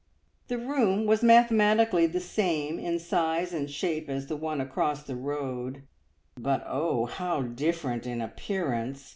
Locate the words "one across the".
4.35-5.15